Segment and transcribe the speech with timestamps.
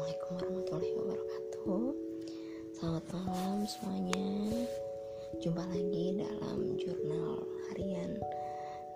[0.00, 1.82] Assalamualaikum warahmatullahi wabarakatuh.
[2.72, 4.28] Selamat malam semuanya.
[5.44, 8.16] Jumpa lagi dalam jurnal harian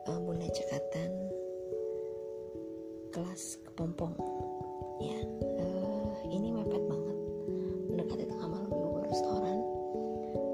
[0.08, 1.12] uh, Bunda Cekatan
[3.12, 4.16] Kelas Kepompong.
[5.04, 5.20] Ya,
[5.60, 7.18] uh, ini mepet banget.
[7.92, 9.58] Mendekati tengah malam di sebuah restoran.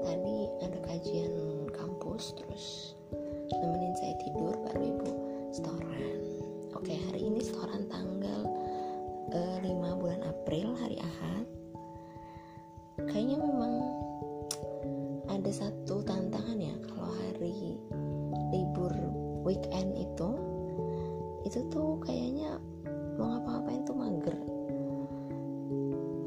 [0.03, 0.37] Tadi
[0.67, 1.33] ada kajian
[1.71, 2.65] kampus Terus
[15.41, 17.81] ada satu tantangan ya kalau hari
[18.53, 18.93] libur
[19.41, 20.37] weekend itu
[21.49, 22.61] itu tuh kayaknya
[23.17, 24.37] mau ngapa-ngapain tuh mager.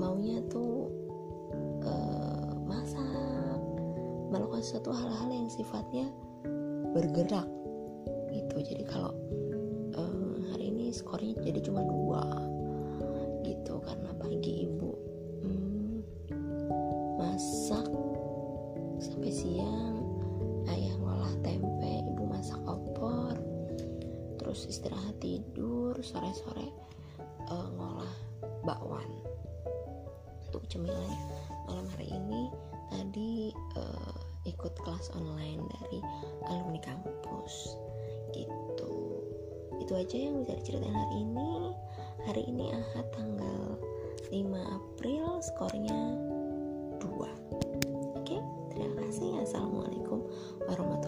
[0.02, 0.90] Maunya tuh
[1.86, 3.62] uh, masak
[4.34, 6.10] melakukan suatu hal-hal yang sifatnya
[6.90, 7.46] bergerak
[8.34, 8.66] gitu.
[8.66, 9.14] Jadi kalau
[9.94, 12.50] uh, hari ini skornya jadi cuma dua
[13.46, 14.90] gitu karena pagi ibu
[15.46, 16.02] hmm,
[17.14, 17.86] masak
[19.04, 20.00] sampai siang
[20.72, 23.36] ayah ngolah tempe ibu masak opor
[24.40, 26.72] terus istirahat tidur sore-sore
[27.52, 28.14] uh, ngolah
[28.64, 29.08] bakwan.
[30.48, 31.12] Untuk cemilan
[31.68, 32.48] malam hari ini
[32.88, 34.16] tadi uh,
[34.48, 35.98] ikut kelas online dari
[36.48, 37.76] alumni kampus.
[38.32, 38.94] Gitu.
[39.82, 41.52] Itu aja yang bisa diceritain hari ini.
[42.24, 43.76] Hari ini ahad tanggal
[44.32, 46.00] 5 April skornya
[50.66, 51.03] warahmatullahi